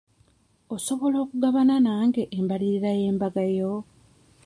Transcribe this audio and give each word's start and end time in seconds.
Osobola 0.75 1.17
okugabana 1.23 1.75
nange 1.85 2.23
embalirira 2.37 2.91
y'embaga 3.01 3.43
yo? 3.57 3.71